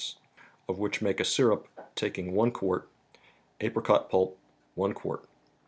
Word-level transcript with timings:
Of 0.67 0.79
which 0.79 1.03
make 1.03 1.19
a 1.19 1.23
syrup, 1.23 1.67
taking 1.93 2.31
one 2.33 2.49
quart; 2.49 2.89
Apricot 3.59 4.09
pulp, 4.09 4.35
one 4.73 4.93
quart. 4.95 5.25